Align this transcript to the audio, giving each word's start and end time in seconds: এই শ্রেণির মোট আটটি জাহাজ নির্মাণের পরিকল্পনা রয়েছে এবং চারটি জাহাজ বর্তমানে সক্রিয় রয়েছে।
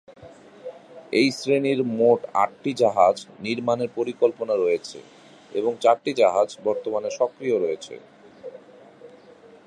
এই 1.11 1.27
শ্রেণির 1.31 1.79
মোট 1.99 2.19
আটটি 2.35 2.71
জাহাজ 2.73 3.15
নির্মাণের 3.39 3.89
পরিকল্পনা 3.95 4.55
রয়েছে 4.55 4.99
এবং 5.51 5.71
চারটি 5.81 6.11
জাহাজ 6.13 6.49
বর্তমানে 6.63 7.09
সক্রিয় 7.19 7.57
রয়েছে। 7.59 7.95